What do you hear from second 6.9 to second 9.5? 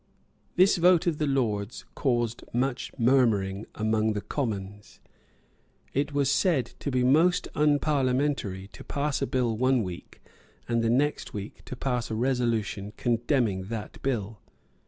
most unparliamentary to pass a